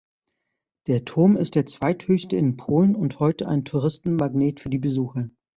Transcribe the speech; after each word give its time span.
Der 0.87 1.05
Turm 1.05 1.37
ist 1.37 1.53
der 1.53 1.67
zweithöchste 1.67 2.35
in 2.35 2.57
Polen 2.57 2.95
und 2.95 3.19
heute 3.19 3.47
ein 3.47 3.65
Touristenmagnet 3.65 4.59
für 4.59 4.71
die 4.71 4.79
Besucher. 4.79 5.29